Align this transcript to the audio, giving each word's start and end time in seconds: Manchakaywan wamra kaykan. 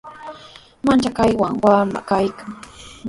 Manchakaywan 0.85 1.53
wamra 1.63 2.01
kaykan. 2.09 2.49